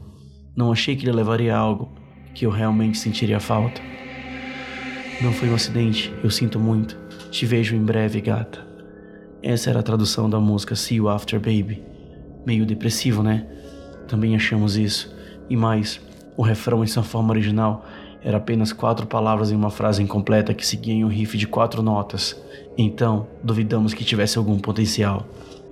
Não 0.54 0.70
achei 0.70 0.94
que 0.94 1.04
ele 1.04 1.16
levaria 1.16 1.56
algo 1.56 1.90
que 2.34 2.46
eu 2.46 2.50
realmente 2.50 2.98
sentiria 2.98 3.40
falta. 3.40 3.80
Não 5.20 5.32
foi 5.32 5.50
um 5.50 5.54
acidente, 5.54 6.14
eu 6.22 6.30
sinto 6.30 6.60
muito. 6.60 6.96
Te 7.30 7.44
vejo 7.44 7.74
em 7.74 7.82
breve, 7.82 8.20
gata. 8.20 8.64
Essa 9.42 9.70
era 9.70 9.80
a 9.80 9.82
tradução 9.82 10.30
da 10.30 10.38
música 10.38 10.76
See 10.76 10.98
You 10.98 11.08
After 11.08 11.40
Baby. 11.40 11.82
Meio 12.46 12.64
depressivo, 12.64 13.22
né? 13.22 13.46
Também 14.06 14.36
achamos 14.36 14.76
isso. 14.76 15.12
E 15.50 15.56
mais, 15.56 16.00
o 16.36 16.42
refrão 16.42 16.84
em 16.84 16.86
sua 16.86 17.02
forma 17.02 17.30
original 17.30 17.84
era 18.22 18.36
apenas 18.36 18.72
quatro 18.72 19.06
palavras 19.06 19.50
em 19.50 19.56
uma 19.56 19.70
frase 19.70 20.02
incompleta 20.02 20.54
que 20.54 20.66
seguia 20.66 20.94
em 20.94 21.04
um 21.04 21.08
riff 21.08 21.36
de 21.36 21.46
quatro 21.46 21.82
notas. 21.82 22.40
Então, 22.78 23.26
duvidamos 23.42 23.94
que 23.94 24.04
tivesse 24.04 24.38
algum 24.38 24.58
potencial. 24.58 25.26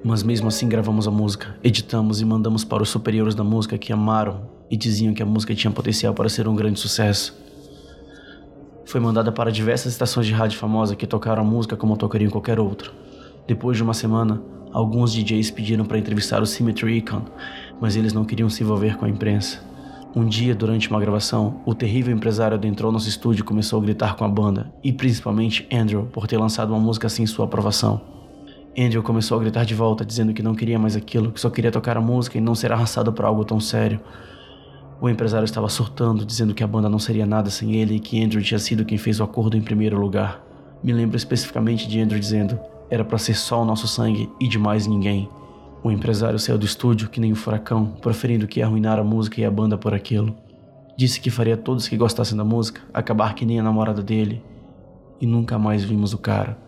Mas 0.04 0.22
mesmo 0.22 0.48
assim 0.48 0.68
gravamos 0.68 1.08
a 1.08 1.10
música, 1.10 1.56
editamos 1.64 2.20
e 2.20 2.26
mandamos 2.26 2.62
para 2.62 2.82
os 2.82 2.90
superiores 2.90 3.34
da 3.34 3.42
música 3.42 3.78
que 3.78 3.90
amaram 3.90 4.42
e 4.70 4.76
diziam 4.76 5.14
que 5.14 5.22
a 5.22 5.26
música 5.26 5.54
tinha 5.54 5.70
potencial 5.70 6.12
para 6.12 6.28
ser 6.28 6.46
um 6.46 6.54
grande 6.54 6.78
sucesso. 6.78 7.34
Foi 8.84 9.00
mandada 9.00 9.32
para 9.32 9.50
diversas 9.50 9.92
estações 9.92 10.26
de 10.26 10.34
rádio 10.34 10.58
famosas 10.58 10.94
que 10.94 11.06
tocaram 11.06 11.42
a 11.42 11.46
música 11.46 11.74
como 11.74 11.96
tocariam 11.96 12.30
qualquer 12.30 12.60
outra. 12.60 12.90
Depois 13.48 13.78
de 13.78 13.82
uma 13.82 13.94
semana, 13.94 14.42
alguns 14.72 15.10
DJs 15.10 15.50
pediram 15.50 15.86
para 15.86 15.98
entrevistar 15.98 16.42
o 16.42 16.46
Symmetry 16.46 16.98
Icon, 16.98 17.22
mas 17.80 17.96
eles 17.96 18.12
não 18.12 18.26
queriam 18.26 18.50
se 18.50 18.62
envolver 18.62 18.98
com 18.98 19.06
a 19.06 19.08
imprensa. 19.08 19.62
Um 20.14 20.26
dia, 20.26 20.54
durante 20.54 20.90
uma 20.90 21.00
gravação, 21.00 21.62
o 21.64 21.74
terrível 21.74 22.14
empresário 22.14 22.58
adentrou 22.58 22.92
nosso 22.92 23.08
estúdio 23.08 23.40
e 23.40 23.44
começou 23.44 23.80
a 23.80 23.82
gritar 23.82 24.16
com 24.16 24.24
a 24.24 24.28
banda, 24.28 24.70
e 24.84 24.92
principalmente 24.92 25.66
Andrew, 25.72 26.04
por 26.12 26.26
ter 26.26 26.36
lançado 26.36 26.70
uma 26.70 26.78
música 26.78 27.08
sem 27.08 27.26
sua 27.26 27.46
aprovação. 27.46 28.13
Andrew 28.76 29.02
começou 29.02 29.38
a 29.38 29.40
gritar 29.40 29.64
de 29.64 29.74
volta, 29.74 30.04
dizendo 30.04 30.34
que 30.34 30.42
não 30.42 30.54
queria 30.54 30.78
mais 30.78 30.96
aquilo, 30.96 31.30
que 31.30 31.40
só 31.40 31.48
queria 31.48 31.70
tocar 31.70 31.96
a 31.96 32.00
música 32.00 32.38
e 32.38 32.40
não 32.40 32.56
ser 32.56 32.72
arrastado 32.72 33.12
por 33.12 33.24
algo 33.24 33.44
tão 33.44 33.60
sério. 33.60 34.00
O 35.00 35.08
empresário 35.08 35.44
estava 35.44 35.68
surtando, 35.68 36.24
dizendo 36.24 36.52
que 36.54 36.64
a 36.64 36.66
banda 36.66 36.88
não 36.88 36.98
seria 36.98 37.24
nada 37.24 37.50
sem 37.50 37.76
ele 37.76 37.96
e 37.96 38.00
que 38.00 38.22
Andrew 38.22 38.42
tinha 38.42 38.58
sido 38.58 38.84
quem 38.84 38.98
fez 38.98 39.20
o 39.20 39.24
acordo 39.24 39.56
em 39.56 39.62
primeiro 39.62 39.96
lugar. 39.98 40.44
Me 40.82 40.92
lembro 40.92 41.16
especificamente 41.16 41.86
de 41.86 42.00
Andrew 42.00 42.18
dizendo: 42.18 42.58
era 42.90 43.04
para 43.04 43.18
ser 43.18 43.34
só 43.34 43.62
o 43.62 43.64
nosso 43.64 43.86
sangue 43.86 44.28
e 44.40 44.48
de 44.48 44.58
mais 44.58 44.86
ninguém. 44.86 45.28
O 45.82 45.90
empresário 45.90 46.38
saiu 46.38 46.58
do 46.58 46.66
estúdio 46.66 47.08
que 47.08 47.20
nem 47.20 47.32
um 47.32 47.36
furacão, 47.36 47.86
proferindo 48.00 48.46
que 48.48 48.58
ia 48.58 48.66
arruinar 48.66 48.98
a 48.98 49.04
música 49.04 49.40
e 49.40 49.44
a 49.44 49.50
banda 49.50 49.78
por 49.78 49.94
aquilo. 49.94 50.34
Disse 50.96 51.20
que 51.20 51.30
faria 51.30 51.56
todos 51.56 51.86
que 51.86 51.96
gostassem 51.96 52.36
da 52.36 52.44
música 52.44 52.80
acabar 52.92 53.34
que 53.34 53.44
nem 53.44 53.60
a 53.60 53.62
namorada 53.62 54.02
dele. 54.02 54.42
E 55.20 55.26
nunca 55.26 55.58
mais 55.58 55.84
vimos 55.84 56.12
o 56.12 56.18
cara. 56.18 56.58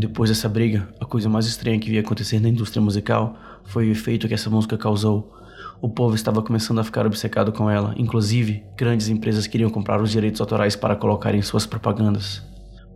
Depois 0.00 0.30
dessa 0.30 0.48
briga, 0.48 0.88
a 0.98 1.04
coisa 1.04 1.28
mais 1.28 1.44
estranha 1.44 1.78
que 1.78 1.90
vi 1.90 1.98
acontecer 1.98 2.40
na 2.40 2.48
indústria 2.48 2.80
musical 2.80 3.36
foi 3.64 3.86
o 3.86 3.92
efeito 3.92 4.26
que 4.26 4.32
essa 4.32 4.48
música 4.48 4.78
causou. 4.78 5.30
O 5.78 5.90
povo 5.90 6.14
estava 6.14 6.40
começando 6.40 6.78
a 6.78 6.84
ficar 6.84 7.06
obcecado 7.06 7.52
com 7.52 7.68
ela, 7.68 7.94
inclusive, 7.98 8.64
grandes 8.78 9.10
empresas 9.10 9.46
queriam 9.46 9.68
comprar 9.68 10.00
os 10.00 10.10
direitos 10.10 10.40
autorais 10.40 10.74
para 10.74 10.96
colocar 10.96 11.34
em 11.34 11.42
suas 11.42 11.66
propagandas. 11.66 12.42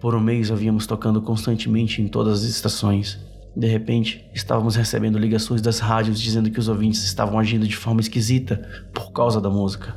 Por 0.00 0.14
um 0.14 0.20
mês 0.20 0.50
havíamos 0.50 0.86
tocando 0.86 1.20
constantemente 1.20 2.00
em 2.00 2.08
todas 2.08 2.42
as 2.42 2.48
estações. 2.48 3.20
De 3.54 3.66
repente, 3.66 4.24
estávamos 4.32 4.74
recebendo 4.74 5.18
ligações 5.18 5.60
das 5.60 5.80
rádios 5.80 6.18
dizendo 6.18 6.50
que 6.50 6.58
os 6.58 6.68
ouvintes 6.68 7.04
estavam 7.04 7.38
agindo 7.38 7.68
de 7.68 7.76
forma 7.76 8.00
esquisita 8.00 8.66
por 8.94 9.12
causa 9.12 9.42
da 9.42 9.50
música. 9.50 9.94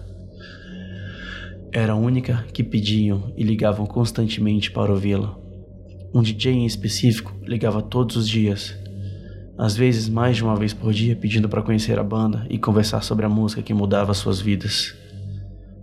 Era 1.71 1.93
a 1.93 1.95
única 1.95 2.45
que 2.51 2.65
pediam 2.65 3.31
e 3.37 3.45
ligavam 3.45 3.85
constantemente 3.85 4.69
para 4.69 4.91
ouvi-la. 4.91 5.46
Um 6.13 6.21
DJ 6.21 6.53
em 6.53 6.65
específico 6.65 7.33
ligava 7.43 7.81
todos 7.81 8.15
os 8.15 8.27
dias, 8.27 8.75
às 9.57 9.75
vezes 9.75 10.07
mais 10.07 10.37
de 10.37 10.43
uma 10.43 10.55
vez 10.55 10.73
por 10.73 10.93
dia, 10.93 11.15
pedindo 11.15 11.49
para 11.49 11.61
conhecer 11.61 11.99
a 11.99 12.03
banda 12.03 12.45
e 12.49 12.57
conversar 12.57 13.01
sobre 13.01 13.25
a 13.25 13.29
música 13.29 13.61
que 13.61 13.73
mudava 13.73 14.13
suas 14.13 14.39
vidas. 14.39 14.95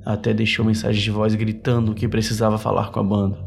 Até 0.05 0.33
deixou 0.35 0.65
mensagem 0.65 1.03
de 1.03 1.11
voz 1.11 1.35
gritando 1.35 1.95
que 1.95 2.09
precisava 2.09 2.59
falar 2.59 2.91
com 2.91 3.01
a 3.01 3.05
banda. 3.05 3.39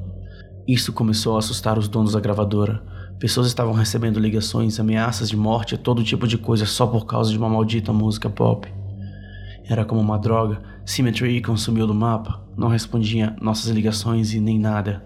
Isso 0.68 0.92
começou 0.92 1.36
a 1.36 1.40
assustar 1.40 1.78
os 1.78 1.88
donos 1.88 2.14
da 2.14 2.20
gravadora, 2.20 2.82
Pessoas 3.20 3.48
estavam 3.48 3.74
recebendo 3.74 4.20
ligações, 4.20 4.80
ameaças 4.80 5.28
de 5.28 5.36
morte 5.36 5.74
e 5.74 5.78
todo 5.78 6.04
tipo 6.04 6.28
de 6.28 6.38
coisa 6.38 6.68
só 6.68 6.86
por 6.86 7.08
causa 7.08 7.32
de 7.32 7.38
uma 7.38 7.50
maldita 7.50 7.92
música 7.92 8.30
pop. 8.30 8.72
Era 9.66 9.84
como 9.84 10.00
uma 10.00 10.20
droga, 10.20 10.62
Symmetry 10.86 11.42
consumiu 11.42 11.88
do 11.88 11.96
mapa, 11.96 12.40
não 12.56 12.68
respondia 12.68 13.36
nossas 13.42 13.72
ligações 13.72 14.34
e 14.34 14.40
nem 14.40 14.60
nada. 14.60 15.04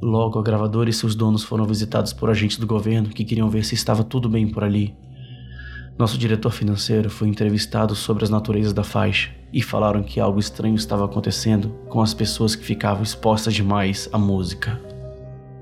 Logo, 0.00 0.38
a 0.38 0.42
gravadora 0.42 0.90
e 0.90 0.92
seus 0.92 1.14
donos 1.14 1.42
foram 1.42 1.64
visitados 1.64 2.12
por 2.12 2.28
agentes 2.28 2.58
do 2.58 2.66
governo 2.66 3.08
que 3.08 3.24
queriam 3.24 3.48
ver 3.48 3.64
se 3.64 3.74
estava 3.74 4.04
tudo 4.04 4.28
bem 4.28 4.46
por 4.46 4.62
ali. 4.62 4.94
Nosso 5.98 6.18
diretor 6.18 6.50
financeiro 6.50 7.08
foi 7.08 7.28
entrevistado 7.28 7.94
sobre 7.94 8.22
as 8.22 8.28
naturezas 8.28 8.74
da 8.74 8.84
faixa 8.84 9.30
e 9.50 9.62
falaram 9.62 10.02
que 10.02 10.20
algo 10.20 10.38
estranho 10.38 10.74
estava 10.74 11.06
acontecendo 11.06 11.70
com 11.88 12.02
as 12.02 12.12
pessoas 12.12 12.54
que 12.54 12.62
ficavam 12.62 13.02
expostas 13.02 13.54
demais 13.54 14.06
à 14.12 14.18
música. 14.18 14.78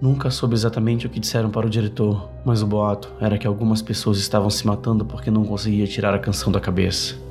Nunca 0.00 0.30
soube 0.30 0.54
exatamente 0.54 1.06
o 1.06 1.10
que 1.10 1.20
disseram 1.20 1.50
para 1.50 1.66
o 1.66 1.70
diretor, 1.70 2.28
mas 2.44 2.60
o 2.60 2.66
boato 2.66 3.12
era 3.20 3.38
que 3.38 3.46
algumas 3.46 3.80
pessoas 3.80 4.18
estavam 4.18 4.50
se 4.50 4.66
matando 4.66 5.04
porque 5.04 5.30
não 5.30 5.44
conseguia 5.44 5.86
tirar 5.86 6.12
a 6.12 6.18
canção 6.18 6.50
da 6.50 6.60
cabeça. 6.60 7.23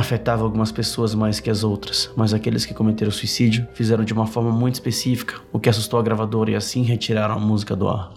Afetava 0.00 0.42
algumas 0.42 0.72
pessoas 0.72 1.14
mais 1.14 1.40
que 1.40 1.50
as 1.50 1.62
outras, 1.62 2.10
mas 2.16 2.32
aqueles 2.32 2.64
que 2.64 2.72
cometeram 2.72 3.12
suicídio 3.12 3.68
fizeram 3.74 4.02
de 4.02 4.14
uma 4.14 4.26
forma 4.26 4.50
muito 4.50 4.76
específica, 4.76 5.38
o 5.52 5.60
que 5.60 5.68
assustou 5.68 6.00
a 6.00 6.02
gravadora 6.02 6.50
e 6.50 6.54
assim 6.54 6.82
retiraram 6.82 7.34
a 7.34 7.38
música 7.38 7.76
do 7.76 7.86
ar. 7.86 8.10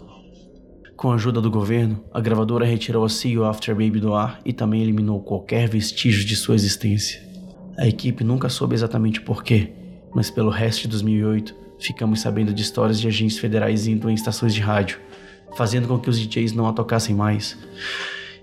Com 0.96 1.12
a 1.12 1.16
ajuda 1.16 1.42
do 1.42 1.52
governo, 1.52 2.02
a 2.13 2.22
gravadora 2.22 2.66
retirou 2.66 3.04
a 3.04 3.10
See 3.10 3.34
You 3.34 3.44
After 3.44 3.75
Baby 3.75 4.00
do 4.00 4.13
ar 4.13 4.40
e 4.46 4.54
também 4.54 4.82
eliminou 4.82 5.20
qualquer 5.20 5.68
vestígio 5.68 6.24
de 6.24 6.38
sua 6.38 6.56
existência. 6.56 7.22
A 7.78 7.86
equipe 7.86 8.24
nunca 8.24 8.48
soube 8.48 8.75
exatamente 8.75 9.20
porquê, 9.20 9.74
mas 10.16 10.32
pelo 10.32 10.52
resto 10.52 10.84
de 10.84 10.88
2008 10.88 11.54
ficamos 11.80 12.22
sabendo 12.22 12.54
de 12.54 12.62
histórias 12.62 12.98
de 12.98 13.10
agentes 13.10 13.38
federais 13.38 13.88
indo 13.88 14.10
em 14.10 14.13
estações 14.13 14.54
de 14.54 14.62
rádio, 14.62 15.02
fazendo 15.58 15.90
com 15.90 16.00
que 16.00 16.10
os 16.10 16.18
DJs 16.18 16.54
não 16.54 16.66
a 16.66 16.72
tocassem 16.72 17.13
mais, 17.13 17.58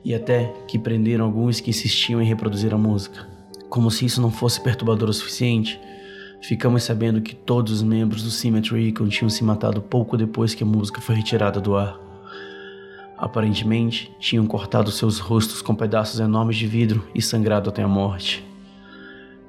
e 0.04 0.14
até 0.14 0.52
que 0.66 0.78
prenderam 0.78 1.24
alguns 1.24 1.60
que 1.60 1.70
insistiam 1.70 2.20
em 2.20 2.26
reproduzir 2.26 2.72
a 2.72 2.78
música. 2.78 3.26
Como 3.68 3.90
se 3.90 4.04
isso 4.04 4.20
não 4.20 4.30
fosse 4.30 4.60
perturbador 4.60 5.08
o 5.08 5.12
suficiente, 5.12 5.80
ficamos 6.42 6.82
sabendo 6.82 7.20
que 7.20 7.34
todos 7.34 7.72
os 7.74 7.82
membros 7.82 8.22
do 8.22 8.30
Symmetry 8.30 8.88
Icon 8.88 9.08
tinham 9.08 9.28
se 9.28 9.44
matado 9.44 9.80
pouco 9.80 10.16
depois 10.16 10.54
que 10.54 10.64
a 10.64 10.66
música 10.66 11.00
foi 11.00 11.14
retirada 11.14 11.60
do 11.60 11.76
ar. 11.76 11.98
Aparentemente, 13.16 14.10
tinham 14.18 14.46
cortado 14.46 14.90
seus 14.90 15.18
rostos 15.18 15.60
com 15.60 15.74
pedaços 15.74 16.18
enormes 16.20 16.56
de 16.56 16.66
vidro 16.66 17.06
e 17.14 17.20
sangrado 17.20 17.68
até 17.68 17.82
a 17.82 17.88
morte. 17.88 18.42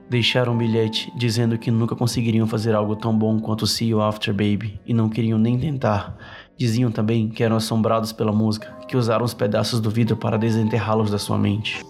Deixaram 0.10 0.54
um 0.54 0.58
bilhete 0.58 1.10
dizendo 1.16 1.58
que 1.58 1.72
nunca 1.72 1.96
conseguiriam 1.96 2.46
fazer 2.46 2.76
algo 2.76 2.98
tão 2.98 3.18
bom 3.18 3.40
quanto 3.40 3.66
See 3.66 3.88
You 3.88 4.02
After 4.02 4.34
Baby 4.34 4.78
e 4.86 4.94
não 4.94 5.08
queriam 5.08 5.40
nem 5.40 5.58
tentar. 5.58 6.18
Diziam 6.62 6.92
também 6.92 7.28
que 7.28 7.44
eram 7.44 7.56
assombrados 7.56 8.12
pela 8.12 8.32
música, 8.32 8.72
que 8.88 8.96
usaram 8.96 9.26
os 9.26 9.34
pedaços 9.34 9.80
do 9.80 9.90
vidro 9.90 10.16
para 10.16 10.38
desenterrá-los 10.38 11.10
da 11.10 11.18
sua 11.18 11.36
mente. 11.36 11.84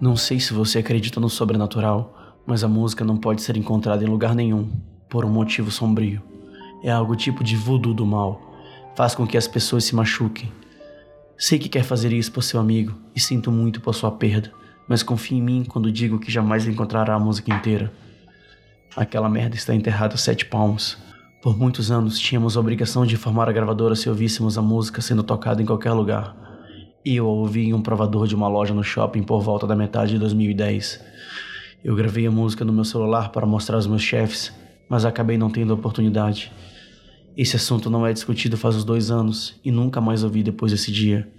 Não 0.00 0.16
sei 0.16 0.40
se 0.40 0.52
você 0.52 0.80
acredita 0.80 1.20
no 1.20 1.30
sobrenatural, 1.30 2.12
mas 2.44 2.64
a 2.64 2.68
música 2.68 3.04
não 3.04 3.16
pode 3.16 3.40
ser 3.40 3.56
encontrada 3.56 4.02
em 4.02 4.08
lugar 4.08 4.34
nenhum, 4.34 4.68
por 5.08 5.24
um 5.24 5.30
motivo 5.30 5.70
sombrio. 5.70 6.20
É 6.82 6.90
algo 6.90 7.14
tipo 7.14 7.44
de 7.44 7.54
voodoo 7.54 7.94
do 7.94 8.04
mal. 8.04 8.40
Faz 8.96 9.14
com 9.14 9.24
que 9.24 9.38
as 9.38 9.46
pessoas 9.46 9.84
se 9.84 9.94
machuquem. 9.94 10.52
Sei 11.38 11.56
que 11.56 11.68
quer 11.68 11.84
fazer 11.84 12.12
isso 12.12 12.32
por 12.32 12.42
seu 12.42 12.58
amigo 12.58 12.98
e 13.14 13.20
sinto 13.20 13.52
muito 13.52 13.80
por 13.80 13.94
sua 13.94 14.10
perda 14.10 14.50
mas 14.88 15.04
confie 15.04 15.36
em 15.36 15.42
mim 15.42 15.64
quando 15.64 15.90
digo 15.90 16.18
que 16.18 16.32
jamais 16.32 16.66
encontrará 16.66 17.14
a 17.14 17.18
música 17.18 17.54
inteira. 17.54 17.92
Aquela 18.96 19.28
merda 19.28 19.54
está 19.54 19.72
enterrada 19.72 20.14
a 20.14 20.18
sete 20.18 20.44
palmos. 20.44 20.98
Por 21.44 21.58
muitos 21.58 21.90
anos 21.90 22.18
tínhamos 22.18 22.56
a 22.56 22.60
obrigação 22.60 23.04
de 23.04 23.16
informar 23.16 23.50
a 23.50 23.52
gravadora 23.52 23.94
se 23.94 24.08
ouvíssemos 24.08 24.56
a 24.56 24.62
música 24.62 25.02
sendo 25.02 25.22
tocada 25.22 25.60
em 25.60 25.66
qualquer 25.66 25.92
lugar. 25.92 26.34
Eu 27.04 27.26
a 27.26 27.28
ouvi 27.28 27.66
em 27.66 27.74
um 27.74 27.82
provador 27.82 28.26
de 28.26 28.34
uma 28.34 28.48
loja 28.48 28.72
no 28.72 28.82
shopping 28.82 29.22
por 29.22 29.42
volta 29.42 29.66
da 29.66 29.76
metade 29.76 30.12
de 30.12 30.18
2010. 30.18 31.04
Eu 31.84 31.94
gravei 31.94 32.26
a 32.26 32.30
música 32.30 32.64
no 32.64 32.72
meu 32.72 32.82
celular 32.82 33.30
para 33.30 33.44
mostrar 33.44 33.76
aos 33.76 33.86
meus 33.86 34.00
chefes, 34.00 34.54
mas 34.88 35.04
acabei 35.04 35.36
não 35.36 35.50
tendo 35.50 35.74
a 35.74 35.76
oportunidade. 35.76 36.50
Esse 37.36 37.56
assunto 37.56 37.90
não 37.90 38.06
é 38.06 38.12
discutido 38.14 38.56
faz 38.56 38.76
uns 38.76 38.84
dois 38.84 39.10
anos 39.10 39.60
e 39.62 39.70
nunca 39.70 40.00
mais 40.00 40.24
ouvi 40.24 40.42
depois 40.42 40.72
desse 40.72 40.90
dia. 40.90 41.30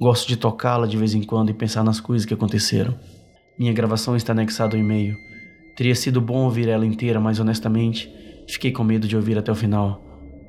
Gosto 0.00 0.28
de 0.28 0.38
tocá-la 0.38 0.86
de 0.86 0.96
vez 0.96 1.14
em 1.14 1.22
quando 1.22 1.50
e 1.50 1.52
pensar 1.52 1.84
nas 1.84 2.00
coisas 2.00 2.24
que 2.24 2.32
aconteceram. 2.32 2.98
Minha 3.58 3.74
gravação 3.74 4.16
está 4.16 4.32
anexada 4.32 4.78
ao 4.78 4.80
e-mail. 4.80 5.14
Teria 5.76 5.94
sido 5.94 6.22
bom 6.22 6.38
ouvir 6.44 6.68
ela 6.68 6.86
inteira, 6.86 7.20
mas 7.20 7.38
honestamente, 7.38 8.21
fiquei 8.48 8.72
com 8.72 8.84
medo 8.84 9.08
de 9.08 9.16
ouvir 9.16 9.38
até 9.38 9.50
o 9.50 9.54
final. 9.54 10.02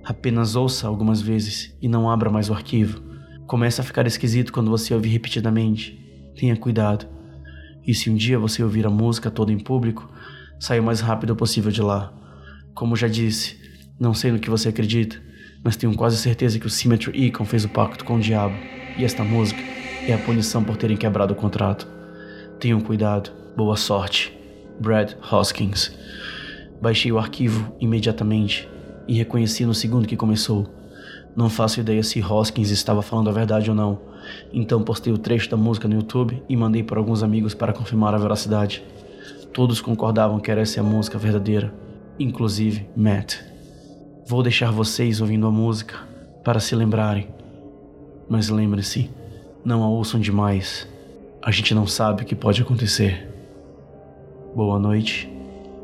Apenas 0.04 0.56
ouça 0.56 0.88
algumas 0.88 1.22
vezes 1.22 1.76
e 1.82 1.88
não 1.88 2.10
abra 2.10 2.30
mais 2.30 2.50
o 2.50 2.54
arquivo. 2.54 3.02
Começa 3.48 3.82
a 3.82 3.86
ficar 3.86 4.06
esquisito 4.06 4.52
quando 4.52 4.70
você 4.70 4.94
ouve 4.94 5.10
repetidamente. 5.10 5.98
Tenha 6.36 6.56
cuidado. 6.56 7.08
E 7.86 7.94
se 7.94 8.10
um 8.10 8.16
dia 8.16 8.40
você 8.40 8.64
ouvir 8.64 8.86
a 8.86 8.90
música 8.90 9.30
toda 9.30 9.52
em 9.52 9.60
público, 9.60 10.10
saia 10.60 10.82
o 10.82 10.86
mais 10.86 11.00
rápido 11.00 11.36
possível 11.36 11.72
de 11.72 11.82
lá. 11.82 12.14
Como 12.74 12.96
já 12.96 13.08
disse, 13.08 13.58
não 14.00 14.14
sei 14.14 14.32
no 14.32 14.40
que 14.40 14.50
você 14.50 14.70
acredita, 14.70 15.22
mas 15.64 15.76
tenho 15.76 15.94
quase 15.96 16.18
certeza 16.18 16.60
que 16.60 16.68
o 16.68 16.70
Symmetry 16.70 17.26
Icon 17.26 17.46
fez 17.46 17.64
o 17.64 17.70
pacto 17.70 18.04
com 18.04 18.16
o 18.16 18.20
diabo. 18.20 18.56
E 18.98 19.06
esta 19.06 19.24
música 19.24 19.62
é 20.08 20.14
a 20.14 20.18
punição 20.18 20.64
por 20.64 20.78
terem 20.78 20.98
quebrado 20.98 21.34
o 21.34 21.38
contrato. 21.38 21.88
Tenham 22.60 22.82
cuidado. 22.82 23.32
Boa 23.56 23.78
sorte. 23.78 24.34
Brad 24.80 25.14
Hoskins. 25.32 25.92
Baixei 26.84 27.14
o 27.14 27.18
arquivo 27.18 27.74
imediatamente 27.80 28.68
e 29.08 29.14
reconheci 29.14 29.66
no 29.66 29.74
segundo 29.74 30.06
que 30.06 30.18
começou. 30.18 30.68
Não 31.34 31.50
faço 31.50 31.80
ideia 31.80 32.04
se 32.04 32.22
Hoskins 32.22 32.72
estava 32.72 33.02
falando 33.02 33.30
a 33.30 33.32
verdade 33.32 33.70
ou 33.70 33.76
não, 33.76 34.02
então 34.52 34.84
postei 34.84 35.14
o 35.14 35.18
trecho 35.18 35.50
da 35.50 35.56
música 35.56 35.88
no 35.88 35.96
YouTube 35.96 36.44
e 36.50 36.58
mandei 36.58 36.84
para 36.84 37.00
alguns 37.00 37.24
amigos 37.24 37.54
para 37.54 37.72
confirmar 37.72 38.14
a 38.14 38.18
veracidade. 38.18 38.84
Todos 39.54 39.80
concordavam 39.80 40.42
que 40.42 40.52
era 40.52 40.60
essa 40.60 40.82
a 40.82 40.84
música 40.84 41.18
verdadeira, 41.18 41.74
inclusive 42.20 42.86
Matt. 42.98 43.38
Vou 44.28 44.44
deixar 44.44 44.70
vocês 44.70 45.22
ouvindo 45.22 45.48
a 45.48 45.52
música 45.52 45.96
para 46.44 46.60
se 46.60 46.76
lembrarem. 46.76 47.30
Mas 48.28 48.50
lembre-se, 48.50 49.10
não 49.64 49.84
a 49.84 49.88
ouçam 49.88 50.20
demais. 50.20 50.86
A 51.42 51.50
gente 51.50 51.74
não 51.74 51.88
sabe 51.88 52.24
o 52.24 52.26
que 52.26 52.36
pode 52.36 52.62
acontecer. 52.62 53.26
Boa 54.54 54.78
noite 54.78 55.33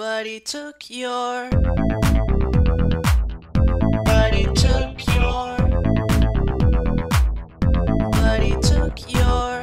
But 0.00 0.24
he 0.24 0.40
took 0.40 0.88
your. 0.88 1.50
He 4.32 4.46
took 4.54 5.06
your. 5.14 5.56
He 8.40 8.56
took 8.62 8.96
your. 9.12 9.62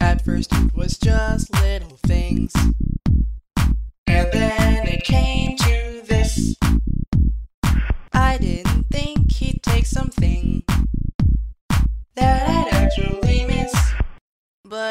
At 0.00 0.22
first 0.24 0.52
it 0.52 0.76
was 0.76 0.96
just 0.98 1.52
little 1.60 1.98
things. 2.06 2.52
And 4.06 4.32
then 4.32 4.86
it 4.86 5.02
came 5.02 5.56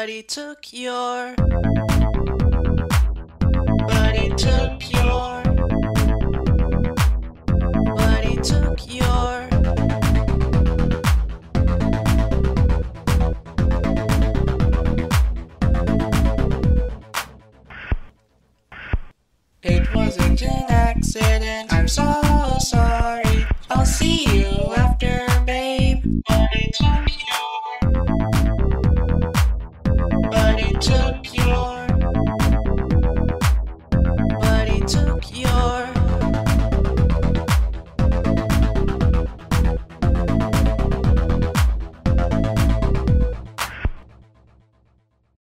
Buddy 0.02 0.24
took 0.24 0.72
your. 0.72 1.36
Buddy 3.86 4.30
took 4.34 4.92
your. 4.92 5.42
Buddy 7.94 8.36
took 8.42 8.78
your. 8.92 9.48
It 19.62 19.94
wasn't 19.94 20.42
an 20.42 20.64
accident. 20.68 21.72
I'm 21.72 21.86
so 21.86 22.56
sorry. 22.58 23.46
I'll 23.70 23.86
see 23.86 24.24
you 24.36 24.74
after, 24.74 25.28
babe. 25.46 26.02
Buddy 26.26 26.72
took 26.74 27.21